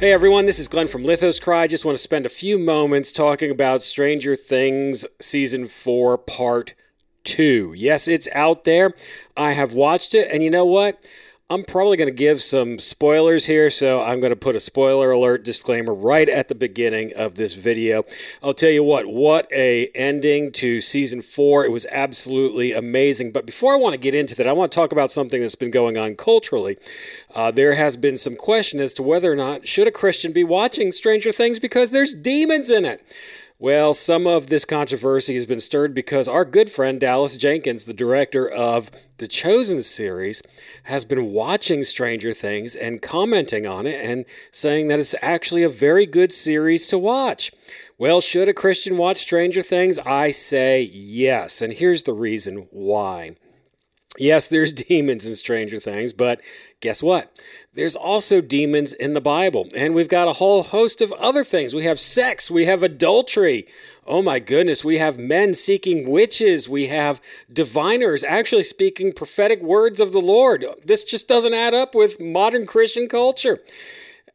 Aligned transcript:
Hey 0.00 0.12
everyone, 0.12 0.46
this 0.46 0.58
is 0.58 0.66
Glenn 0.66 0.88
from 0.88 1.02
Lithos 1.02 1.42
Cry. 1.42 1.66
Just 1.66 1.84
want 1.84 1.94
to 1.94 2.02
spend 2.02 2.24
a 2.24 2.30
few 2.30 2.58
moments 2.58 3.12
talking 3.12 3.50
about 3.50 3.82
Stranger 3.82 4.34
Things 4.34 5.04
Season 5.20 5.68
4 5.68 6.16
Part 6.16 6.72
2. 7.24 7.74
Yes, 7.76 8.08
it's 8.08 8.26
out 8.32 8.64
there. 8.64 8.94
I 9.36 9.52
have 9.52 9.74
watched 9.74 10.14
it, 10.14 10.30
and 10.32 10.42
you 10.42 10.48
know 10.48 10.64
what? 10.64 11.06
I'm 11.52 11.64
probably 11.64 11.96
going 11.96 12.06
to 12.08 12.16
give 12.16 12.40
some 12.42 12.78
spoilers 12.78 13.46
here, 13.46 13.70
so 13.70 14.00
I'm 14.00 14.20
going 14.20 14.30
to 14.30 14.36
put 14.36 14.54
a 14.54 14.60
spoiler 14.60 15.10
alert 15.10 15.42
disclaimer 15.42 15.92
right 15.92 16.28
at 16.28 16.46
the 16.46 16.54
beginning 16.54 17.12
of 17.16 17.34
this 17.34 17.54
video. 17.54 18.04
I'll 18.40 18.54
tell 18.54 18.70
you 18.70 18.84
what, 18.84 19.06
what 19.06 19.50
a 19.50 19.88
ending 19.92 20.52
to 20.52 20.80
season 20.80 21.22
4. 21.22 21.64
It 21.64 21.72
was 21.72 21.86
absolutely 21.90 22.72
amazing. 22.72 23.32
But 23.32 23.46
before 23.46 23.72
I 23.72 23.78
want 23.78 23.94
to 23.94 23.98
get 23.98 24.14
into 24.14 24.36
that, 24.36 24.46
I 24.46 24.52
want 24.52 24.70
to 24.70 24.76
talk 24.76 24.92
about 24.92 25.10
something 25.10 25.40
that's 25.40 25.56
been 25.56 25.72
going 25.72 25.98
on 25.98 26.14
culturally. 26.14 26.78
Uh, 27.34 27.50
there 27.50 27.74
has 27.74 27.96
been 27.96 28.16
some 28.16 28.36
question 28.36 28.78
as 28.78 28.94
to 28.94 29.02
whether 29.02 29.32
or 29.32 29.36
not 29.36 29.66
should 29.66 29.88
a 29.88 29.92
Christian 29.92 30.32
be 30.32 30.44
watching 30.44 30.92
Stranger 30.92 31.32
Things 31.32 31.58
because 31.58 31.90
there's 31.90 32.14
demons 32.14 32.70
in 32.70 32.84
it. 32.84 33.02
Well, 33.62 33.92
some 33.92 34.26
of 34.26 34.46
this 34.46 34.64
controversy 34.64 35.34
has 35.34 35.44
been 35.44 35.60
stirred 35.60 35.92
because 35.92 36.26
our 36.26 36.46
good 36.46 36.70
friend 36.70 36.98
Dallas 36.98 37.36
Jenkins, 37.36 37.84
the 37.84 37.92
director 37.92 38.48
of 38.48 38.90
the 39.18 39.28
Chosen 39.28 39.82
series, 39.82 40.42
has 40.84 41.04
been 41.04 41.26
watching 41.26 41.84
Stranger 41.84 42.32
Things 42.32 42.74
and 42.74 43.02
commenting 43.02 43.66
on 43.66 43.86
it 43.86 44.00
and 44.02 44.24
saying 44.50 44.88
that 44.88 44.98
it's 44.98 45.14
actually 45.20 45.62
a 45.62 45.68
very 45.68 46.06
good 46.06 46.32
series 46.32 46.86
to 46.86 46.96
watch. 46.98 47.52
Well, 47.98 48.22
should 48.22 48.48
a 48.48 48.54
Christian 48.54 48.96
watch 48.96 49.18
Stranger 49.18 49.60
Things? 49.60 49.98
I 49.98 50.30
say 50.30 50.80
yes, 50.80 51.60
and 51.60 51.74
here's 51.74 52.04
the 52.04 52.14
reason 52.14 52.66
why. 52.70 53.36
Yes, 54.20 54.48
there's 54.48 54.72
demons 54.88 55.26
in 55.26 55.34
Stranger 55.34 55.80
Things, 55.80 56.12
but 56.12 56.42
guess 56.80 57.02
what? 57.02 57.40
There's 57.72 57.96
also 57.96 58.42
demons 58.42 58.92
in 58.92 59.14
the 59.14 59.20
Bible, 59.20 59.68
and 59.74 59.94
we've 59.94 60.08
got 60.08 60.28
a 60.28 60.34
whole 60.34 60.62
host 60.62 61.00
of 61.00 61.10
other 61.12 61.42
things. 61.42 61.74
We 61.74 61.84
have 61.84 61.98
sex, 61.98 62.50
we 62.50 62.66
have 62.66 62.82
adultery. 62.82 63.66
Oh 64.06 64.20
my 64.20 64.38
goodness, 64.38 64.84
we 64.84 64.98
have 64.98 65.18
men 65.18 65.54
seeking 65.54 66.10
witches, 66.10 66.68
we 66.68 66.88
have 66.88 67.20
diviners 67.50 68.22
actually 68.22 68.64
speaking 68.64 69.12
prophetic 69.12 69.62
words 69.62 70.00
of 70.00 70.12
the 70.12 70.20
Lord. 70.20 70.66
This 70.84 71.02
just 71.02 71.26
doesn't 71.26 71.54
add 71.54 71.72
up 71.72 71.94
with 71.94 72.20
modern 72.20 72.66
Christian 72.66 73.08
culture. 73.08 73.60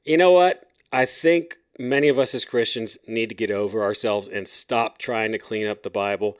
You 0.04 0.18
know 0.18 0.32
what? 0.32 0.68
I 0.92 1.06
think 1.06 1.58
many 1.80 2.08
of 2.08 2.20
us 2.20 2.34
as 2.36 2.46
Christians 2.46 2.98
need 3.08 3.30
to 3.30 3.36
get 3.36 3.52
over 3.52 3.84
ourselves 3.84 4.28
and 4.28 4.48
stop 4.48 4.98
trying 4.98 5.32
to 5.32 5.38
clean 5.38 5.68
up 5.68 5.84
the 5.84 5.90
Bible. 5.90 6.38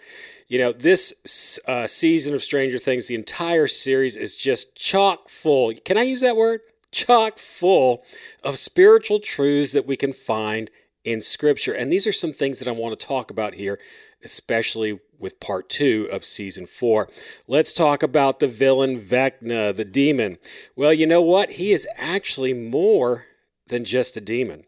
You 0.48 0.60
know, 0.60 0.72
this 0.72 1.60
uh, 1.68 1.88
season 1.88 2.36
of 2.36 2.44
Stranger 2.44 2.80
Things, 2.80 3.08
the 3.08 3.16
entire 3.16 3.68
series 3.68 4.16
is 4.16 4.36
just 4.36 4.76
chock 4.76 5.30
full. 5.30 5.74
Can 5.84 5.98
I 5.98 6.04
use 6.04 6.22
that 6.22 6.38
word? 6.38 6.62
Chock 6.92 7.38
full 7.38 8.04
of 8.44 8.58
spiritual 8.58 9.20
truths 9.20 9.74
that 9.74 9.88
we 9.88 9.98
can 9.98 10.14
find 10.14 10.70
in 11.04 11.22
Scripture. 11.22 11.74
And 11.74 11.92
these 11.92 12.08
are 12.08 12.12
some 12.12 12.32
things 12.32 12.60
that 12.60 12.68
I 12.68 12.72
want 12.72 12.98
to 12.98 13.06
talk 13.06 13.30
about 13.30 13.56
here, 13.56 13.80
especially 14.24 15.00
with 15.20 15.40
part 15.40 15.70
two 15.70 16.08
of 16.12 16.26
season 16.26 16.66
four. 16.66 17.10
Let's 17.48 17.74
talk 17.74 18.04
about 18.04 18.40
the 18.40 18.48
villain 18.48 19.00
Vecna, 19.00 19.76
the 19.76 19.86
demon. 19.86 20.38
Well, 20.76 20.94
you 20.94 21.06
know 21.06 21.22
what? 21.22 21.52
He 21.52 21.72
is 21.72 21.88
actually 21.96 22.54
more 22.54 23.26
than 23.68 23.86
just 23.86 24.18
a 24.18 24.22
demon. 24.22 24.66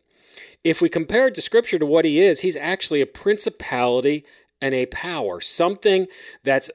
If 0.68 0.82
we 0.82 0.90
compare 0.90 1.28
it 1.28 1.36
to 1.36 1.42
Scripture 1.42 1.78
to 1.78 1.86
what 1.86 2.04
he 2.04 2.20
is, 2.20 2.42
he's 2.42 2.58
actually 2.58 3.00
a 3.00 3.06
principality 3.06 4.26
and 4.62 4.76
a 4.76 4.86
power, 4.88 5.40
something 5.40 6.08
that's 6.44 6.70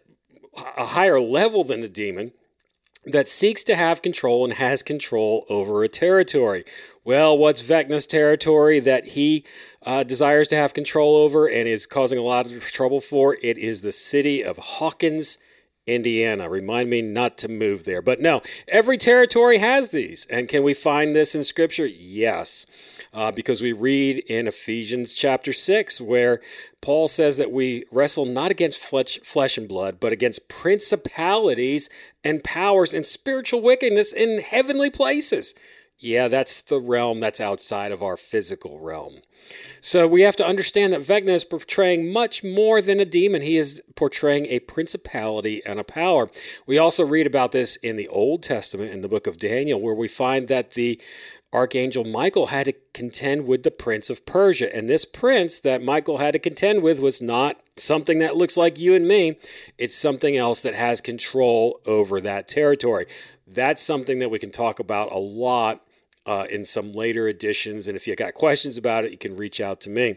a 0.79 0.87
higher 0.87 1.21
level 1.21 1.63
than 1.63 1.83
the 1.83 1.91
demon 1.91 2.33
that 3.05 3.29
seeks 3.29 3.63
to 3.65 3.77
have 3.77 4.01
control 4.01 4.45
and 4.45 4.55
has 4.55 4.83
control 4.83 5.45
over 5.51 5.85
a 5.85 5.89
territory. 5.89 6.65
Well, 7.05 7.37
what's 7.37 7.61
Vecna's 7.61 8.07
territory 8.07 8.81
that 8.81 9.09
he 9.09 9.45
uh, 9.85 10.05
desires 10.05 10.49
to 10.49 10.57
have 10.57 10.73
control 10.73 11.17
over 11.17 11.47
and 11.47 11.69
is 11.69 11.85
causing 11.85 12.19
a 12.19 12.23
lot 12.23 12.47
of 12.47 12.63
trouble 12.63 13.01
for? 13.01 13.37
It 13.43 13.59
is 13.59 13.83
the 13.83 13.93
city 13.93 14.43
of 14.43 14.57
Hawkins, 14.57 15.37
Indiana. 15.87 16.49
Remind 16.49 16.89
me 16.89 17.03
not 17.03 17.37
to 17.39 17.49
move 17.49 17.85
there. 17.85 18.01
But 18.01 18.23
no, 18.23 18.41
every 18.69 18.97
territory 18.97 19.59
has 19.59 19.91
these. 19.91 20.27
And 20.31 20.49
can 20.49 20.63
we 20.63 20.73
find 20.73 21.15
this 21.15 21.35
in 21.35 21.45
Scripture? 21.45 21.87
Yes 21.87 22.67
uh, 23.13 23.31
because 23.31 23.61
we 23.61 23.73
read 23.73 24.19
in 24.29 24.47
Ephesians 24.47 25.13
chapter 25.15 25.53
6 25.53 26.01
where 26.01 26.41
Paul 26.81 27.09
says 27.09 27.39
that 27.39 27.53
we 27.53 27.85
wrestle 27.91 28.25
not 28.25 28.51
against 28.51 28.79
flesh, 28.79 29.19
flesh 29.23 29.59
and 29.59 29.69
blood, 29.69 29.99
but 30.01 30.13
against 30.13 30.49
principalities 30.49 31.89
and 32.25 32.43
powers 32.43 32.95
and 32.95 33.05
spiritual 33.05 33.61
wickedness 33.61 34.13
in 34.13 34.41
heavenly 34.41 34.91
places. 34.91 35.55
Yeah, 35.99 36.27
that's 36.27 36.63
the 36.63 36.81
realm 36.81 37.21
that's 37.21 37.41
outside 37.41 37.93
of 37.93 38.03
our 38.03 38.17
physical 38.17 38.81
realm. 38.81 39.21
So 39.81 40.07
we 40.07 40.23
have 40.23 40.37
to 40.37 40.47
understand 40.47 40.93
that 40.93 41.03
Vecna 41.03 41.31
is 41.31 41.45
portraying 41.45 42.13
much 42.13 42.43
more 42.43 42.81
than 42.81 42.99
a 42.99 43.05
demon. 43.05 43.43
He 43.43 43.57
is 43.57 43.81
portraying 43.95 44.47
a 44.47 44.61
principality 44.61 45.63
and 45.67 45.79
a 45.79 45.85
power. 45.85 46.31
We 46.67 46.79
also 46.79 47.05
read 47.05 47.27
about 47.27 47.53
this 47.53 47.77
in 47.77 47.97
the 47.97 48.09
Old 48.09 48.43
Testament 48.43 48.93
in 48.93 49.01
the 49.01 49.09
book 49.09 49.27
of 49.27 49.39
Daniel, 49.39 49.81
where 49.81 49.95
we 49.95 50.09
find 50.09 50.49
that 50.49 50.73
the 50.73 51.01
Archangel 51.53 52.05
Michael 52.05 52.47
had 52.47 52.65
to 52.65 52.73
contend 52.95 53.47
with 53.47 53.63
the 53.63 53.71
prince 53.71 54.09
of 54.09 54.25
Persia. 54.25 54.75
And 54.75 54.89
this 54.89 55.05
prince 55.05 55.61
that 55.61 55.83
Michael 55.83 56.19
had 56.19 56.33
to 56.33 56.39
contend 56.39 56.83
with 56.83 56.99
was 56.99 57.21
not 57.21 57.61
something 57.77 58.19
that 58.21 58.37
looks 58.37 58.57
like 58.57 58.79
you 58.79 58.95
and 58.95 59.07
me, 59.07 59.39
it's 59.77 59.95
something 59.95 60.37
else 60.37 60.63
that 60.63 60.75
has 60.75 61.01
control 61.01 61.81
over 61.87 62.21
that 62.21 62.49
territory. 62.49 63.07
That's 63.47 63.83
something 63.83 64.19
that 64.21 64.31
we 64.31 64.39
can 64.39 64.51
talk 64.51 64.79
about 64.79 65.13
a 65.13 65.19
lot 65.19 65.83
uh, 66.25 66.47
in 66.51 66.65
some 66.65 66.93
later 66.93 67.29
editions. 67.29 67.87
And 67.87 67.97
if 67.97 68.07
you 68.07 68.17
got 68.17 68.35
questions 68.35 68.79
about 68.79 69.05
it, 69.05 69.11
you 69.11 69.19
can 69.19 69.37
reach 69.37 69.61
out 69.61 69.81
to 69.83 69.91
me. 69.91 70.17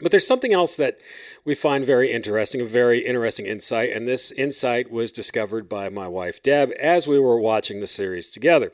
But 0.00 0.10
there's 0.10 0.26
something 0.26 0.52
else 0.52 0.76
that 0.76 0.98
we 1.44 1.54
find 1.54 1.84
very 1.84 2.12
interesting, 2.12 2.60
a 2.60 2.66
very 2.66 3.00
interesting 3.00 3.46
insight. 3.46 3.90
And 3.92 4.06
this 4.06 4.30
insight 4.32 4.90
was 4.90 5.10
discovered 5.10 5.68
by 5.68 5.88
my 5.88 6.06
wife, 6.06 6.42
Deb, 6.42 6.70
as 6.78 7.08
we 7.08 7.18
were 7.18 7.40
watching 7.40 7.80
the 7.80 7.86
series 7.86 8.30
together. 8.30 8.72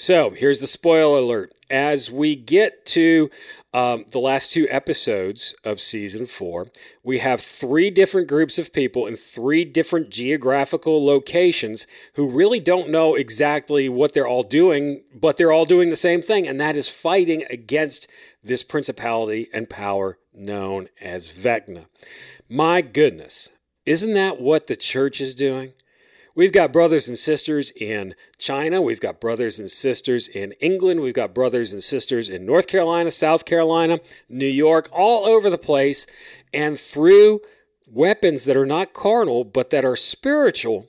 So 0.00 0.30
here's 0.30 0.60
the 0.60 0.66
spoiler 0.66 1.18
alert. 1.18 1.52
As 1.68 2.10
we 2.10 2.34
get 2.34 2.86
to 2.86 3.28
um, 3.74 4.06
the 4.10 4.18
last 4.18 4.50
two 4.50 4.66
episodes 4.70 5.54
of 5.62 5.78
season 5.78 6.24
four, 6.24 6.68
we 7.02 7.18
have 7.18 7.42
three 7.42 7.90
different 7.90 8.26
groups 8.26 8.58
of 8.58 8.72
people 8.72 9.06
in 9.06 9.16
three 9.16 9.62
different 9.62 10.08
geographical 10.08 11.04
locations 11.04 11.86
who 12.14 12.30
really 12.30 12.60
don't 12.60 12.88
know 12.88 13.14
exactly 13.14 13.90
what 13.90 14.14
they're 14.14 14.26
all 14.26 14.42
doing, 14.42 15.02
but 15.14 15.36
they're 15.36 15.52
all 15.52 15.66
doing 15.66 15.90
the 15.90 15.96
same 15.96 16.22
thing, 16.22 16.48
and 16.48 16.58
that 16.58 16.76
is 16.76 16.88
fighting 16.88 17.44
against 17.50 18.08
this 18.42 18.62
principality 18.62 19.48
and 19.52 19.68
power 19.68 20.18
known 20.32 20.88
as 21.02 21.28
Vecna. 21.28 21.84
My 22.48 22.80
goodness, 22.80 23.50
isn't 23.84 24.14
that 24.14 24.40
what 24.40 24.66
the 24.66 24.76
church 24.76 25.20
is 25.20 25.34
doing? 25.34 25.74
We've 26.40 26.52
got 26.52 26.72
brothers 26.72 27.06
and 27.06 27.18
sisters 27.18 27.70
in 27.72 28.14
China. 28.38 28.80
We've 28.80 28.98
got 28.98 29.20
brothers 29.20 29.58
and 29.58 29.70
sisters 29.70 30.26
in 30.26 30.52
England. 30.52 31.00
We've 31.00 31.12
got 31.12 31.34
brothers 31.34 31.74
and 31.74 31.82
sisters 31.82 32.30
in 32.30 32.46
North 32.46 32.66
Carolina, 32.66 33.10
South 33.10 33.44
Carolina, 33.44 34.00
New 34.26 34.46
York, 34.46 34.88
all 34.90 35.26
over 35.26 35.50
the 35.50 35.58
place. 35.58 36.06
And 36.54 36.80
through 36.80 37.40
weapons 37.86 38.46
that 38.46 38.56
are 38.56 38.64
not 38.64 38.94
carnal, 38.94 39.44
but 39.44 39.68
that 39.68 39.84
are 39.84 39.96
spiritual, 39.96 40.86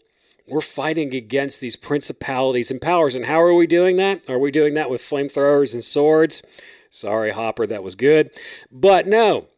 we're 0.48 0.62
fighting 0.62 1.14
against 1.14 1.60
these 1.60 1.76
principalities 1.76 2.72
and 2.72 2.80
powers. 2.80 3.14
And 3.14 3.26
how 3.26 3.42
are 3.42 3.54
we 3.54 3.68
doing 3.68 3.98
that? 3.98 4.30
Are 4.30 4.40
we 4.40 4.52
doing 4.52 4.74
that 4.76 4.90
with 4.90 5.02
flamethrowers 5.02 5.74
and 5.74 5.84
swords? 5.84 6.44
Sorry, 6.90 7.32
Hopper, 7.32 7.68
that 7.68 7.84
was 7.84 7.96
good. 7.96 8.32
But 8.72 9.06
no, 9.06 9.50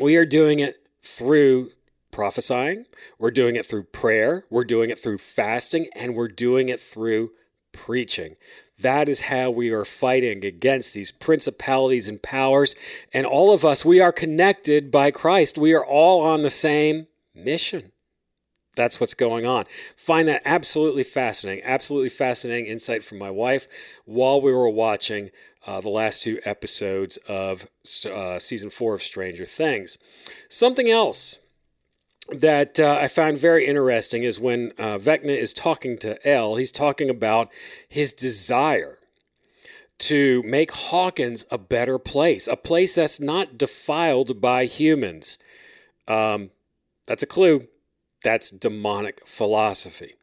we 0.00 0.14
are 0.14 0.24
doing 0.24 0.60
it 0.60 0.76
through 1.02 1.70
prophesying, 2.18 2.84
we're 3.16 3.30
doing 3.30 3.54
it 3.54 3.64
through 3.64 3.84
prayer, 3.84 4.44
we're 4.50 4.64
doing 4.64 4.90
it 4.90 4.98
through 4.98 5.18
fasting, 5.18 5.86
and 5.94 6.16
we're 6.16 6.26
doing 6.26 6.68
it 6.68 6.80
through 6.80 7.30
preaching. 7.70 8.34
That 8.80 9.08
is 9.08 9.20
how 9.20 9.50
we 9.50 9.70
are 9.70 9.84
fighting 9.84 10.44
against 10.44 10.94
these 10.94 11.12
principalities 11.12 12.08
and 12.08 12.20
powers. 12.20 12.74
And 13.14 13.24
all 13.24 13.54
of 13.54 13.64
us, 13.64 13.84
we 13.84 14.00
are 14.00 14.10
connected 14.10 14.90
by 14.90 15.12
Christ. 15.12 15.58
We 15.58 15.72
are 15.74 15.86
all 15.86 16.20
on 16.20 16.42
the 16.42 16.50
same 16.50 17.06
mission. 17.36 17.92
That's 18.74 18.98
what's 18.98 19.14
going 19.14 19.46
on. 19.46 19.66
Find 19.94 20.26
that 20.26 20.42
absolutely 20.44 21.04
fascinating, 21.04 21.62
absolutely 21.64 22.10
fascinating 22.10 22.66
insight 22.66 23.04
from 23.04 23.18
my 23.18 23.30
wife 23.30 23.68
while 24.06 24.40
we 24.40 24.52
were 24.52 24.68
watching 24.68 25.30
uh, 25.68 25.80
the 25.80 25.88
last 25.88 26.22
two 26.22 26.40
episodes 26.44 27.16
of 27.28 27.68
uh, 28.12 28.40
season 28.40 28.70
four 28.70 28.94
of 28.94 29.04
Stranger 29.04 29.46
Things. 29.46 29.98
Something 30.48 30.90
else 30.90 31.38
that 32.30 32.78
uh, 32.78 32.98
I 33.00 33.08
found 33.08 33.38
very 33.38 33.66
interesting 33.66 34.22
is 34.22 34.38
when 34.38 34.72
uh, 34.78 34.98
Vecna 34.98 35.36
is 35.36 35.52
talking 35.52 35.96
to 35.98 36.28
El, 36.28 36.56
he's 36.56 36.72
talking 36.72 37.08
about 37.08 37.50
his 37.88 38.12
desire 38.12 38.98
to 39.98 40.42
make 40.44 40.70
Hawkins 40.70 41.44
a 41.50 41.58
better 41.58 41.98
place, 41.98 42.46
a 42.46 42.56
place 42.56 42.94
that's 42.94 43.18
not 43.18 43.58
defiled 43.58 44.40
by 44.40 44.66
humans. 44.66 45.38
Um, 46.06 46.50
that's 47.06 47.22
a 47.22 47.26
clue. 47.26 47.66
That's 48.22 48.50
demonic 48.50 49.26
philosophy. 49.26 50.14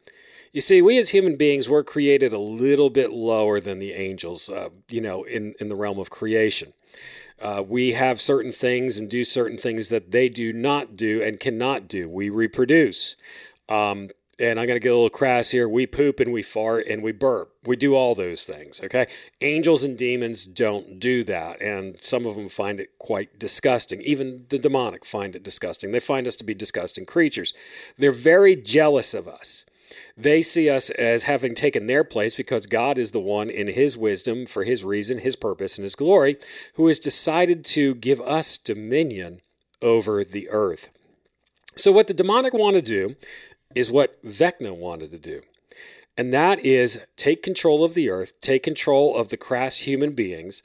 You 0.53 0.61
see, 0.61 0.81
we 0.81 0.97
as 0.97 1.09
human 1.09 1.35
beings 1.35 1.67
were 1.67 1.83
created 1.83 2.31
a 2.31 2.39
little 2.39 2.89
bit 2.89 3.11
lower 3.11 3.59
than 3.59 3.79
the 3.79 3.91
angels, 3.91 4.49
uh, 4.49 4.69
you 4.89 5.01
know, 5.01 5.23
in, 5.23 5.53
in 5.59 5.67
the 5.67 5.75
realm 5.75 5.99
of 5.99 6.09
creation. 6.09 6.71
Uh, 7.41 7.63
we 7.65 7.93
have 7.93 8.21
certain 8.21 8.51
things 8.51 8.97
and 8.97 9.09
do 9.09 9.23
certain 9.23 9.57
things 9.57 9.89
that 9.89 10.11
they 10.11 10.29
do 10.29 10.53
not 10.53 10.95
do 10.95 11.21
and 11.21 11.39
cannot 11.39 11.87
do. 11.87 12.09
We 12.09 12.29
reproduce. 12.29 13.15
Um, 13.67 14.09
and 14.37 14.59
I'm 14.59 14.67
going 14.67 14.75
to 14.75 14.83
get 14.83 14.91
a 14.91 14.95
little 14.95 15.09
crass 15.09 15.51
here. 15.51 15.67
We 15.67 15.87
poop 15.87 16.19
and 16.19 16.33
we 16.33 16.43
fart 16.43 16.85
and 16.87 17.01
we 17.01 17.13
burp. 17.13 17.53
We 17.63 17.77
do 17.77 17.95
all 17.95 18.15
those 18.15 18.43
things, 18.43 18.81
okay? 18.83 19.07
Angels 19.39 19.83
and 19.83 19.97
demons 19.97 20.45
don't 20.45 20.99
do 20.99 21.23
that. 21.23 21.61
And 21.61 22.01
some 22.01 22.25
of 22.25 22.35
them 22.35 22.49
find 22.49 22.79
it 22.79 22.97
quite 22.99 23.39
disgusting. 23.39 24.01
Even 24.01 24.45
the 24.49 24.59
demonic 24.59 25.05
find 25.05 25.35
it 25.35 25.43
disgusting. 25.43 25.91
They 25.91 26.01
find 26.01 26.27
us 26.27 26.35
to 26.37 26.43
be 26.43 26.53
disgusting 26.53 27.05
creatures. 27.05 27.53
They're 27.97 28.11
very 28.11 28.55
jealous 28.57 29.13
of 29.13 29.27
us. 29.27 29.65
They 30.17 30.41
see 30.41 30.69
us 30.69 30.89
as 30.91 31.23
having 31.23 31.55
taken 31.55 31.87
their 31.87 32.03
place 32.03 32.35
because 32.35 32.65
God 32.65 32.97
is 32.97 33.11
the 33.11 33.19
one 33.19 33.49
in 33.49 33.67
His 33.67 33.97
wisdom, 33.97 34.45
for 34.45 34.63
His 34.63 34.83
reason, 34.83 35.19
His 35.19 35.35
purpose, 35.35 35.77
and 35.77 35.83
His 35.83 35.95
glory, 35.95 36.37
who 36.75 36.87
has 36.87 36.99
decided 36.99 37.65
to 37.65 37.95
give 37.95 38.21
us 38.21 38.57
dominion 38.57 39.41
over 39.81 40.23
the 40.23 40.49
earth. 40.49 40.91
So, 41.75 41.91
what 41.91 42.07
the 42.07 42.13
demonic 42.13 42.53
want 42.53 42.75
to 42.75 42.81
do 42.81 43.15
is 43.75 43.91
what 43.91 44.23
Vecna 44.23 44.75
wanted 44.75 45.11
to 45.11 45.19
do. 45.19 45.41
And 46.17 46.33
that 46.33 46.59
is 46.59 47.01
take 47.17 47.43
control 47.43 47.83
of 47.83 47.93
the 47.93 48.09
earth, 48.09 48.39
take 48.39 48.63
control 48.63 49.15
of 49.17 49.29
the 49.29 49.37
crass 49.37 49.79
human 49.79 50.13
beings, 50.13 50.63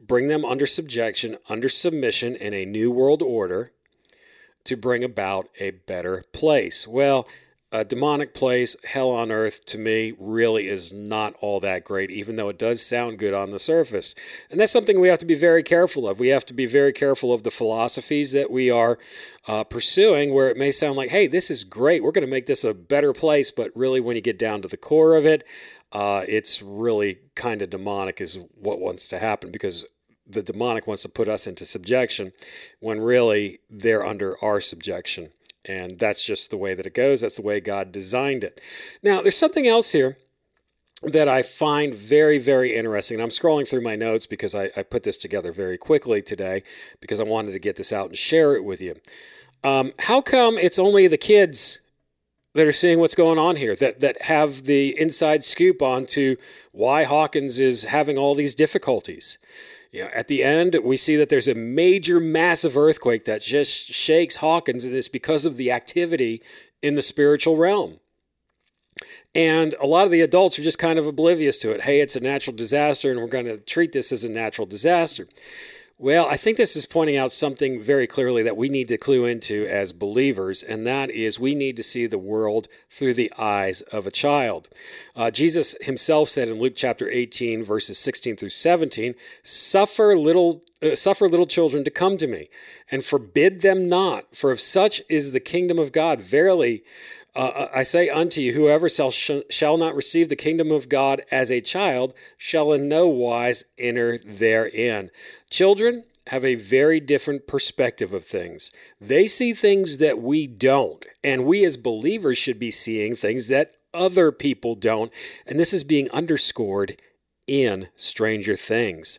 bring 0.00 0.28
them 0.28 0.44
under 0.44 0.66
subjection, 0.66 1.36
under 1.48 1.68
submission 1.68 2.34
in 2.34 2.52
a 2.52 2.64
new 2.64 2.90
world 2.90 3.22
order 3.22 3.70
to 4.64 4.76
bring 4.76 5.04
about 5.04 5.48
a 5.60 5.70
better 5.70 6.24
place. 6.32 6.86
Well, 6.86 7.28
a 7.70 7.84
demonic 7.84 8.32
place, 8.32 8.76
hell 8.84 9.10
on 9.10 9.30
earth, 9.30 9.66
to 9.66 9.78
me, 9.78 10.14
really 10.18 10.68
is 10.68 10.92
not 10.92 11.34
all 11.40 11.60
that 11.60 11.84
great, 11.84 12.10
even 12.10 12.36
though 12.36 12.48
it 12.48 12.58
does 12.58 12.80
sound 12.80 13.18
good 13.18 13.34
on 13.34 13.50
the 13.50 13.58
surface. 13.58 14.14
And 14.50 14.58
that's 14.58 14.72
something 14.72 14.98
we 14.98 15.08
have 15.08 15.18
to 15.18 15.26
be 15.26 15.34
very 15.34 15.62
careful 15.62 16.08
of. 16.08 16.18
We 16.18 16.28
have 16.28 16.46
to 16.46 16.54
be 16.54 16.64
very 16.64 16.94
careful 16.94 17.32
of 17.32 17.42
the 17.42 17.50
philosophies 17.50 18.32
that 18.32 18.50
we 18.50 18.70
are 18.70 18.98
uh, 19.46 19.64
pursuing, 19.64 20.32
where 20.32 20.48
it 20.48 20.56
may 20.56 20.70
sound 20.70 20.96
like, 20.96 21.10
hey, 21.10 21.26
this 21.26 21.50
is 21.50 21.64
great, 21.64 22.02
we're 22.02 22.12
going 22.12 22.26
to 22.26 22.30
make 22.30 22.46
this 22.46 22.64
a 22.64 22.72
better 22.72 23.12
place. 23.12 23.50
But 23.50 23.70
really, 23.74 24.00
when 24.00 24.16
you 24.16 24.22
get 24.22 24.38
down 24.38 24.62
to 24.62 24.68
the 24.68 24.78
core 24.78 25.14
of 25.14 25.26
it, 25.26 25.44
uh, 25.92 26.24
it's 26.26 26.62
really 26.62 27.18
kind 27.34 27.60
of 27.60 27.68
demonic, 27.68 28.20
is 28.20 28.38
what 28.54 28.80
wants 28.80 29.08
to 29.08 29.18
happen 29.18 29.50
because 29.50 29.84
the 30.26 30.42
demonic 30.42 30.86
wants 30.86 31.02
to 31.02 31.08
put 31.08 31.28
us 31.28 31.46
into 31.46 31.64
subjection 31.64 32.32
when 32.80 33.00
really 33.00 33.60
they're 33.70 34.04
under 34.04 34.36
our 34.42 34.60
subjection. 34.60 35.30
And 35.68 35.98
that's 35.98 36.24
just 36.24 36.50
the 36.50 36.56
way 36.56 36.74
that 36.74 36.86
it 36.86 36.94
goes. 36.94 37.20
That's 37.20 37.36
the 37.36 37.42
way 37.42 37.60
God 37.60 37.92
designed 37.92 38.42
it. 38.42 38.60
Now, 39.02 39.20
there's 39.20 39.36
something 39.36 39.66
else 39.66 39.92
here 39.92 40.16
that 41.02 41.28
I 41.28 41.42
find 41.42 41.94
very, 41.94 42.38
very 42.38 42.74
interesting. 42.74 43.16
And 43.16 43.22
I'm 43.22 43.28
scrolling 43.28 43.68
through 43.68 43.82
my 43.82 43.94
notes 43.94 44.26
because 44.26 44.54
I, 44.54 44.70
I, 44.76 44.82
put 44.82 45.04
this 45.04 45.16
together 45.16 45.52
very 45.52 45.78
quickly 45.78 46.22
today 46.22 46.64
because 47.00 47.20
I 47.20 47.22
wanted 47.22 47.52
to 47.52 47.60
get 47.60 47.76
this 47.76 47.92
out 47.92 48.06
and 48.06 48.16
share 48.16 48.54
it 48.54 48.64
with 48.64 48.80
you. 48.80 48.96
Um, 49.62 49.92
how 50.00 50.20
come 50.20 50.58
it's 50.58 50.78
only 50.78 51.06
the 51.06 51.16
kids 51.16 51.80
that 52.54 52.66
are 52.66 52.72
seeing 52.72 52.98
what's 52.98 53.14
going 53.14 53.38
on 53.38 53.56
here 53.56 53.76
that, 53.76 54.00
that 54.00 54.22
have 54.22 54.64
the 54.64 54.98
inside 54.98 55.44
scoop 55.44 55.82
on 55.82 56.06
to 56.06 56.36
why 56.72 57.04
Hawkins 57.04 57.60
is 57.60 57.84
having 57.84 58.18
all 58.18 58.34
these 58.34 58.56
difficulties? 58.56 59.38
You 59.90 60.04
know, 60.04 60.10
at 60.14 60.28
the 60.28 60.42
end, 60.42 60.76
we 60.82 60.96
see 60.96 61.16
that 61.16 61.28
there's 61.28 61.48
a 61.48 61.54
major, 61.54 62.20
massive 62.20 62.76
earthquake 62.76 63.24
that 63.24 63.40
just 63.40 63.92
shakes 63.92 64.36
Hawkins, 64.36 64.84
and 64.84 64.94
it's 64.94 65.08
because 65.08 65.46
of 65.46 65.56
the 65.56 65.72
activity 65.72 66.42
in 66.82 66.94
the 66.94 67.02
spiritual 67.02 67.56
realm. 67.56 68.00
And 69.34 69.74
a 69.80 69.86
lot 69.86 70.04
of 70.04 70.10
the 70.10 70.20
adults 70.20 70.58
are 70.58 70.62
just 70.62 70.78
kind 70.78 70.98
of 70.98 71.06
oblivious 71.06 71.58
to 71.58 71.70
it. 71.70 71.82
Hey, 71.82 72.00
it's 72.00 72.16
a 72.16 72.20
natural 72.20 72.54
disaster, 72.54 73.10
and 73.10 73.20
we're 73.20 73.28
going 73.28 73.46
to 73.46 73.58
treat 73.58 73.92
this 73.92 74.12
as 74.12 74.24
a 74.24 74.30
natural 74.30 74.66
disaster. 74.66 75.28
Well, 76.00 76.28
I 76.28 76.36
think 76.36 76.56
this 76.56 76.76
is 76.76 76.86
pointing 76.86 77.16
out 77.16 77.32
something 77.32 77.82
very 77.82 78.06
clearly 78.06 78.44
that 78.44 78.56
we 78.56 78.68
need 78.68 78.86
to 78.86 78.96
clue 78.96 79.24
into 79.24 79.66
as 79.66 79.92
believers, 79.92 80.62
and 80.62 80.86
that 80.86 81.10
is 81.10 81.40
we 81.40 81.56
need 81.56 81.76
to 81.76 81.82
see 81.82 82.06
the 82.06 82.18
world 82.18 82.68
through 82.88 83.14
the 83.14 83.32
eyes 83.36 83.80
of 83.80 84.06
a 84.06 84.12
child. 84.12 84.68
Uh, 85.16 85.32
Jesus 85.32 85.74
himself 85.80 86.28
said 86.28 86.46
in 86.46 86.60
Luke 86.60 86.74
chapter 86.76 87.10
18, 87.10 87.64
verses 87.64 87.98
16 87.98 88.36
through 88.36 88.50
17, 88.50 89.16
"Suffer 89.42 90.16
little." 90.16 90.62
Uh, 90.80 90.94
suffer 90.94 91.28
little 91.28 91.46
children 91.46 91.82
to 91.82 91.90
come 91.90 92.16
to 92.16 92.28
me, 92.28 92.48
and 92.90 93.04
forbid 93.04 93.62
them 93.62 93.88
not, 93.88 94.36
for 94.36 94.52
of 94.52 94.60
such 94.60 95.02
is 95.08 95.32
the 95.32 95.40
kingdom 95.40 95.76
of 95.78 95.90
God. 95.90 96.22
Verily, 96.22 96.84
uh, 97.34 97.66
I 97.74 97.82
say 97.82 98.08
unto 98.08 98.40
you, 98.40 98.52
whoever 98.52 98.88
shall, 98.88 99.10
shall 99.10 99.76
not 99.76 99.96
receive 99.96 100.28
the 100.28 100.36
kingdom 100.36 100.70
of 100.70 100.88
God 100.88 101.20
as 101.32 101.50
a 101.50 101.60
child 101.60 102.14
shall 102.36 102.72
in 102.72 102.88
no 102.88 103.08
wise 103.08 103.64
enter 103.76 104.18
therein. 104.18 105.10
Children 105.50 106.04
have 106.28 106.44
a 106.44 106.54
very 106.54 107.00
different 107.00 107.46
perspective 107.46 108.12
of 108.12 108.24
things. 108.24 108.70
They 109.00 109.26
see 109.26 109.54
things 109.54 109.98
that 109.98 110.20
we 110.20 110.46
don't, 110.46 111.04
and 111.24 111.44
we 111.44 111.64
as 111.64 111.76
believers 111.76 112.38
should 112.38 112.58
be 112.58 112.70
seeing 112.70 113.16
things 113.16 113.48
that 113.48 113.72
other 113.94 114.30
people 114.30 114.74
don't. 114.74 115.12
And 115.46 115.58
this 115.58 115.72
is 115.72 115.84
being 115.84 116.10
underscored 116.10 117.00
in 117.48 117.88
Stranger 117.96 118.54
Things. 118.54 119.18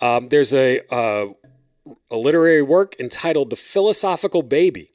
Um, 0.00 0.28
there's 0.28 0.54
a, 0.54 0.80
uh, 0.94 1.32
a 2.10 2.16
literary 2.16 2.62
work 2.62 2.94
entitled 3.00 3.50
The 3.50 3.56
Philosophical 3.56 4.42
Baby 4.42 4.89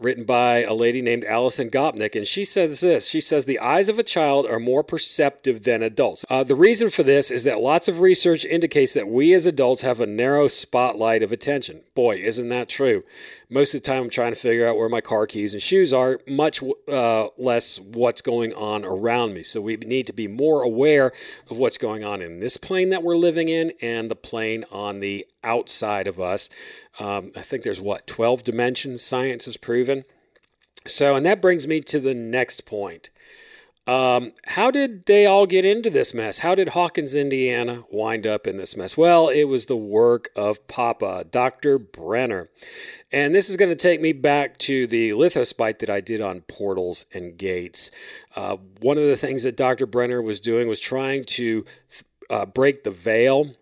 written 0.00 0.24
by 0.24 0.62
a 0.62 0.72
lady 0.72 1.02
named 1.02 1.24
Alison 1.24 1.70
Gopnik, 1.70 2.16
and 2.16 2.26
she 2.26 2.44
says 2.44 2.80
this. 2.80 3.08
She 3.08 3.20
says 3.20 3.44
the 3.44 3.58
eyes 3.58 3.88
of 3.88 3.98
a 3.98 4.02
child 4.02 4.46
are 4.46 4.58
more 4.58 4.82
perceptive 4.82 5.62
than 5.62 5.82
adults. 5.82 6.24
Uh, 6.30 6.42
the 6.42 6.54
reason 6.54 6.90
for 6.90 7.02
this 7.02 7.30
is 7.30 7.44
that 7.44 7.60
lots 7.60 7.86
of 7.86 8.00
research 8.00 8.44
indicates 8.44 8.94
that 8.94 9.08
we 9.08 9.34
as 9.34 9.46
adults 9.46 9.82
have 9.82 10.00
a 10.00 10.06
narrow 10.06 10.48
spotlight 10.48 11.22
of 11.22 11.32
attention. 11.32 11.82
Boy, 11.94 12.16
isn't 12.16 12.48
that 12.48 12.68
true? 12.68 13.04
Most 13.52 13.74
of 13.74 13.82
the 13.82 13.86
time, 13.86 14.04
I'm 14.04 14.10
trying 14.10 14.32
to 14.32 14.38
figure 14.38 14.66
out 14.66 14.76
where 14.76 14.88
my 14.88 15.00
car 15.00 15.26
keys 15.26 15.52
and 15.52 15.62
shoes 15.62 15.92
are, 15.92 16.20
much 16.26 16.62
uh, 16.88 17.26
less 17.36 17.80
what's 17.80 18.22
going 18.22 18.52
on 18.54 18.84
around 18.84 19.34
me. 19.34 19.42
So 19.42 19.60
we 19.60 19.76
need 19.76 20.06
to 20.06 20.12
be 20.12 20.28
more 20.28 20.62
aware 20.62 21.12
of 21.50 21.58
what's 21.58 21.76
going 21.76 22.04
on 22.04 22.22
in 22.22 22.40
this 22.40 22.56
plane 22.56 22.90
that 22.90 23.02
we're 23.02 23.16
living 23.16 23.48
in 23.48 23.72
and 23.82 24.10
the 24.10 24.16
plane 24.16 24.64
on 24.70 25.00
the 25.00 25.26
outside 25.42 26.06
of 26.06 26.20
us. 26.20 26.48
Um, 26.98 27.30
I 27.36 27.40
think 27.40 27.62
there's 27.62 27.80
what, 27.80 28.06
12 28.06 28.44
dimensions 28.44 29.02
science 29.02 29.44
has 29.46 29.56
proven. 29.56 30.04
So, 30.86 31.14
and 31.14 31.26
that 31.26 31.42
brings 31.42 31.66
me 31.66 31.80
to 31.82 32.00
the 32.00 32.14
next 32.14 32.64
point. 32.64 33.10
Um, 33.86 34.34
how 34.46 34.70
did 34.70 35.06
they 35.06 35.26
all 35.26 35.46
get 35.46 35.64
into 35.64 35.90
this 35.90 36.14
mess? 36.14 36.40
How 36.40 36.54
did 36.54 36.70
Hawkins, 36.70 37.16
Indiana 37.16 37.84
wind 37.90 38.26
up 38.26 38.46
in 38.46 38.56
this 38.56 38.76
mess? 38.76 38.96
Well, 38.96 39.28
it 39.28 39.44
was 39.44 39.66
the 39.66 39.76
work 39.76 40.28
of 40.36 40.66
Papa, 40.68 41.24
Dr. 41.28 41.78
Brenner. 41.78 42.50
And 43.10 43.34
this 43.34 43.50
is 43.50 43.56
going 43.56 43.70
to 43.70 43.74
take 43.74 44.00
me 44.00 44.12
back 44.12 44.58
to 44.58 44.86
the 44.86 45.10
Lithos 45.10 45.56
bite 45.56 45.80
that 45.80 45.90
I 45.90 46.00
did 46.00 46.20
on 46.20 46.42
portals 46.42 47.06
and 47.12 47.36
gates. 47.36 47.90
Uh, 48.36 48.58
one 48.80 48.96
of 48.96 49.04
the 49.04 49.16
things 49.16 49.42
that 49.42 49.56
Dr. 49.56 49.86
Brenner 49.86 50.22
was 50.22 50.40
doing 50.40 50.68
was 50.68 50.80
trying 50.80 51.24
to 51.24 51.64
uh, 52.28 52.46
break 52.46 52.84
the 52.84 52.92
veil 52.92 53.56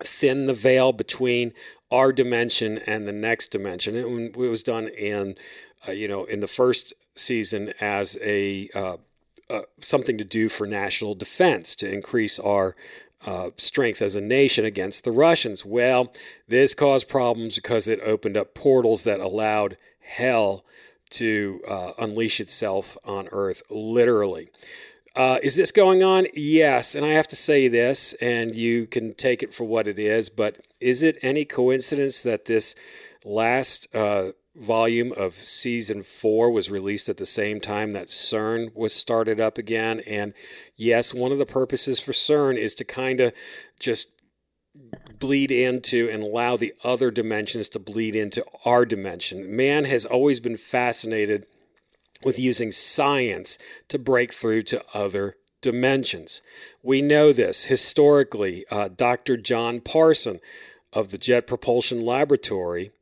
thin 0.00 0.46
the 0.46 0.54
veil 0.54 0.92
between 0.92 1.52
our 1.90 2.12
dimension 2.12 2.78
and 2.86 3.06
the 3.06 3.12
next 3.12 3.48
dimension. 3.48 3.96
It, 3.96 4.36
was 4.36 4.62
done 4.62 4.88
in, 4.88 5.36
uh, 5.88 5.92
you 5.92 6.08
know, 6.08 6.24
in 6.24 6.40
the 6.40 6.48
first 6.48 6.92
season 7.14 7.72
as 7.80 8.18
a 8.22 8.68
uh, 8.74 8.96
uh, 9.50 9.62
something 9.80 10.18
to 10.18 10.24
do 10.24 10.48
for 10.48 10.66
national 10.66 11.14
defense 11.14 11.74
to 11.76 11.90
increase 11.90 12.38
our 12.38 12.76
uh, 13.26 13.50
strength 13.56 14.02
as 14.02 14.14
a 14.14 14.20
nation 14.20 14.64
against 14.64 15.04
the 15.04 15.10
Russians. 15.10 15.64
Well, 15.64 16.12
this 16.46 16.74
caused 16.74 17.08
problems 17.08 17.56
because 17.56 17.88
it 17.88 18.00
opened 18.00 18.36
up 18.36 18.54
portals 18.54 19.04
that 19.04 19.20
allowed 19.20 19.76
hell 20.00 20.64
to 21.10 21.60
uh, 21.68 21.92
unleash 21.98 22.40
itself 22.40 22.96
on 23.04 23.28
Earth, 23.32 23.62
literally. 23.70 24.50
Uh, 25.18 25.40
is 25.42 25.56
this 25.56 25.72
going 25.72 26.00
on? 26.00 26.28
Yes. 26.32 26.94
And 26.94 27.04
I 27.04 27.08
have 27.08 27.26
to 27.26 27.36
say 27.36 27.66
this, 27.66 28.14
and 28.20 28.54
you 28.54 28.86
can 28.86 29.14
take 29.14 29.42
it 29.42 29.52
for 29.52 29.64
what 29.64 29.88
it 29.88 29.98
is, 29.98 30.28
but 30.28 30.64
is 30.80 31.02
it 31.02 31.18
any 31.22 31.44
coincidence 31.44 32.22
that 32.22 32.44
this 32.44 32.76
last 33.24 33.92
uh, 33.92 34.30
volume 34.54 35.12
of 35.16 35.34
season 35.34 36.04
four 36.04 36.52
was 36.52 36.70
released 36.70 37.08
at 37.08 37.16
the 37.16 37.26
same 37.26 37.60
time 37.60 37.90
that 37.90 38.06
CERN 38.06 38.72
was 38.76 38.92
started 38.92 39.40
up 39.40 39.58
again? 39.58 40.00
And 40.06 40.34
yes, 40.76 41.12
one 41.12 41.32
of 41.32 41.38
the 41.38 41.46
purposes 41.46 41.98
for 41.98 42.12
CERN 42.12 42.56
is 42.56 42.76
to 42.76 42.84
kind 42.84 43.20
of 43.20 43.32
just 43.80 44.10
bleed 45.18 45.50
into 45.50 46.08
and 46.12 46.22
allow 46.22 46.56
the 46.56 46.72
other 46.84 47.10
dimensions 47.10 47.68
to 47.70 47.80
bleed 47.80 48.14
into 48.14 48.44
our 48.64 48.84
dimension. 48.84 49.56
Man 49.56 49.84
has 49.86 50.06
always 50.06 50.38
been 50.38 50.56
fascinated 50.56 51.44
with 52.24 52.38
using 52.38 52.72
science 52.72 53.58
to 53.88 53.98
break 53.98 54.32
through 54.32 54.62
to 54.64 54.84
other 54.92 55.36
dimensions. 55.60 56.42
We 56.82 57.02
know 57.02 57.32
this 57.32 57.64
historically. 57.64 58.64
Uh, 58.70 58.88
Dr. 58.88 59.36
John 59.36 59.80
Parson 59.80 60.40
of 60.92 61.10
the 61.10 61.18
Jet 61.18 61.46
Propulsion 61.46 62.04
Laboratory 62.04 62.92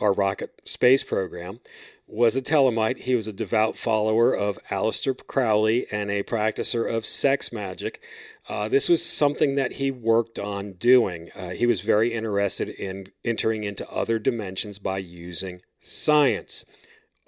our 0.00 0.12
rocket 0.12 0.60
space 0.64 1.04
program, 1.04 1.60
was 2.06 2.34
a 2.34 2.42
Thelemite. 2.42 3.00
He 3.00 3.14
was 3.14 3.28
a 3.28 3.32
devout 3.32 3.76
follower 3.76 4.34
of 4.34 4.58
Aleister 4.70 5.16
Crowley 5.26 5.86
and 5.92 6.10
a 6.10 6.24
practicer 6.24 6.92
of 6.92 7.06
sex 7.06 7.52
magic. 7.52 8.02
Uh, 8.48 8.68
this 8.68 8.88
was 8.88 9.04
something 9.04 9.54
that 9.54 9.74
he 9.74 9.90
worked 9.90 10.38
on 10.38 10.72
doing. 10.72 11.30
Uh, 11.36 11.50
he 11.50 11.66
was 11.66 11.82
very 11.82 12.12
interested 12.12 12.68
in 12.68 13.08
entering 13.24 13.62
into 13.62 13.88
other 13.88 14.18
dimensions 14.18 14.78
by 14.78 14.98
using 14.98 15.60
science, 15.78 16.64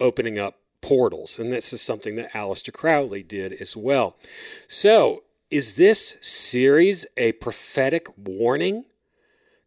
opening 0.01 0.37
up 0.37 0.59
portals. 0.83 1.39
And 1.39 1.51
this 1.51 1.73
is 1.73 1.81
something 1.81 2.15
that 2.17 2.33
Aleister 2.33 2.71
Crowley 2.71 3.23
did 3.23 3.53
as 3.53 3.75
well. 3.75 4.15
So, 4.67 5.23
is 5.49 5.75
this 5.75 6.17
series 6.21 7.05
a 7.15 7.31
prophetic 7.33 8.07
warning? 8.17 8.85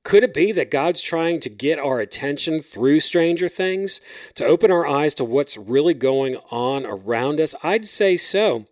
Could 0.02 0.22
it 0.22 0.34
be 0.34 0.52
that 0.52 0.70
God's 0.70 1.02
trying 1.02 1.40
to 1.40 1.48
get 1.48 1.78
our 1.78 1.98
attention 1.98 2.60
through 2.60 3.00
Stranger 3.00 3.48
Things 3.48 4.00
to 4.34 4.44
open 4.44 4.70
our 4.70 4.86
eyes 4.86 5.14
to 5.14 5.24
what's 5.24 5.56
really 5.56 5.94
going 5.94 6.36
on 6.50 6.86
around 6.86 7.40
us? 7.40 7.54
I'd 7.62 7.84
say 7.84 8.16
so. 8.16 8.66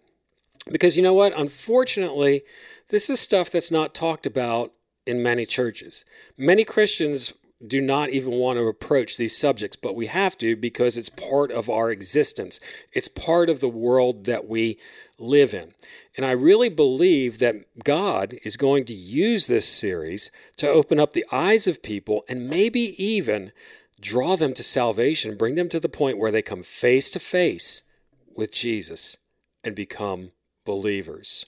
Because 0.71 0.97
you 0.97 1.03
know 1.03 1.15
what? 1.15 1.37
Unfortunately, 1.37 2.43
this 2.89 3.11
is 3.11 3.21
stuff 3.21 3.51
that's 3.51 3.71
not 3.71 3.95
talked 3.95 4.27
about 4.27 4.73
in 5.07 5.23
many 5.23 5.47
churches. 5.47 6.05
Many 6.37 6.65
Christians 6.65 7.33
do 7.67 7.81
not 7.81 8.11
even 8.11 8.33
want 8.33 8.59
to 8.59 8.67
approach 8.67 9.17
these 9.17 9.37
subjects, 9.37 9.77
but 9.77 9.95
we 9.95 10.07
have 10.07 10.37
to 10.39 10.57
because 10.57 10.99
it's 10.99 11.09
part 11.09 11.51
of 11.51 11.71
our 11.71 11.91
existence. 11.91 12.61
It's 12.93 13.09
part 13.09 13.49
of 13.49 13.61
the 13.61 13.69
world 13.69 14.25
that 14.25 14.49
we 14.49 14.79
live 15.19 15.55
in. 15.55 15.75
And 16.17 16.27
I 16.27 16.33
really 16.33 16.69
believe 16.69 17.39
that 17.39 17.57
God 17.83 18.37
is 18.45 18.57
going 18.57 18.85
to 18.87 18.95
use 18.95 19.47
this 19.47 19.69
series 19.69 20.31
to 20.59 20.69
open 20.69 21.01
up 21.01 21.13
the 21.13 21.27
eyes 21.33 21.67
of 21.67 21.83
people 21.83 22.25
and 22.29 22.49
maybe 22.51 22.95
even 23.03 23.53
draw 24.01 24.37
them 24.37 24.53
to 24.55 24.63
salvation, 24.63 25.37
bring 25.37 25.55
them 25.55 25.69
to 25.71 25.81
the 25.81 25.89
point 25.89 26.19
where 26.19 26.31
they 26.31 26.43
come 26.43 26.63
face 26.63 27.11
to 27.11 27.19
face 27.19 27.83
with 28.37 28.53
Jesus 28.53 29.17
and 29.63 29.75
become 29.75 30.33
believers. 30.65 31.47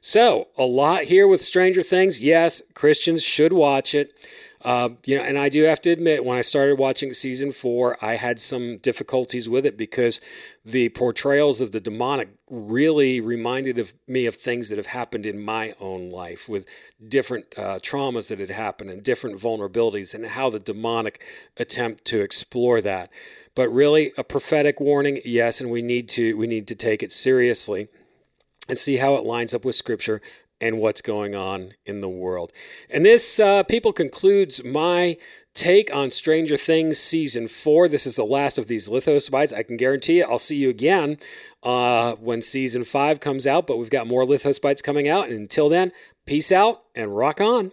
So, 0.00 0.48
a 0.56 0.64
lot 0.64 1.04
here 1.04 1.26
with 1.26 1.40
Stranger 1.40 1.82
Things. 1.82 2.20
Yes, 2.20 2.62
Christians 2.74 3.22
should 3.22 3.52
watch 3.52 3.94
it. 3.94 4.14
Uh, 4.62 4.90
you 5.06 5.16
know, 5.16 5.22
and 5.22 5.38
I 5.38 5.48
do 5.48 5.62
have 5.62 5.80
to 5.82 5.90
admit, 5.90 6.22
when 6.22 6.36
I 6.36 6.42
started 6.42 6.78
watching 6.78 7.14
season 7.14 7.50
four, 7.50 7.96
I 8.04 8.16
had 8.16 8.38
some 8.38 8.76
difficulties 8.76 9.48
with 9.48 9.64
it 9.64 9.78
because 9.78 10.20
the 10.66 10.90
portrayals 10.90 11.62
of 11.62 11.72
the 11.72 11.80
demonic 11.80 12.28
really 12.50 13.22
reminded 13.22 13.78
of 13.78 13.94
me 14.06 14.26
of 14.26 14.34
things 14.34 14.68
that 14.68 14.76
have 14.76 14.86
happened 14.86 15.24
in 15.24 15.42
my 15.42 15.72
own 15.80 16.10
life 16.10 16.46
with 16.46 16.66
different 17.08 17.46
uh, 17.56 17.78
traumas 17.78 18.28
that 18.28 18.38
had 18.38 18.50
happened 18.50 18.90
and 18.90 19.02
different 19.02 19.38
vulnerabilities, 19.38 20.14
and 20.14 20.26
how 20.26 20.50
the 20.50 20.58
demonic 20.58 21.24
attempt 21.56 22.04
to 22.04 22.20
explore 22.20 22.82
that. 22.82 23.10
But 23.54 23.70
really, 23.70 24.12
a 24.18 24.24
prophetic 24.24 24.78
warning, 24.78 25.20
yes, 25.24 25.62
and 25.62 25.70
we 25.70 25.80
need 25.80 26.06
to 26.10 26.36
we 26.36 26.46
need 26.46 26.68
to 26.68 26.74
take 26.74 27.02
it 27.02 27.12
seriously 27.12 27.88
and 28.70 28.78
see 28.78 28.96
how 28.96 29.16
it 29.16 29.24
lines 29.24 29.52
up 29.52 29.64
with 29.64 29.74
Scripture 29.74 30.22
and 30.60 30.78
what's 30.78 31.02
going 31.02 31.34
on 31.34 31.72
in 31.84 32.00
the 32.00 32.08
world. 32.08 32.52
And 32.88 33.04
this, 33.04 33.40
uh, 33.40 33.64
people, 33.64 33.92
concludes 33.92 34.62
my 34.62 35.16
take 35.54 35.92
on 35.92 36.10
Stranger 36.10 36.56
Things 36.56 36.98
season 36.98 37.48
four. 37.48 37.88
This 37.88 38.06
is 38.06 38.16
the 38.16 38.24
last 38.24 38.58
of 38.58 38.68
these 38.68 38.88
Lithos 38.88 39.30
bites. 39.30 39.52
I 39.52 39.64
can 39.64 39.76
guarantee 39.76 40.18
you, 40.18 40.24
I'll 40.24 40.38
see 40.38 40.56
you 40.56 40.70
again 40.70 41.18
uh, 41.62 42.14
when 42.14 42.42
season 42.42 42.84
five 42.84 43.20
comes 43.20 43.46
out. 43.46 43.66
But 43.66 43.78
we've 43.78 43.90
got 43.90 44.06
more 44.06 44.24
Lithos 44.24 44.60
bites 44.60 44.82
coming 44.82 45.08
out. 45.08 45.28
And 45.28 45.38
until 45.38 45.68
then, 45.68 45.92
peace 46.26 46.52
out 46.52 46.82
and 46.94 47.16
rock 47.16 47.40
on. 47.40 47.72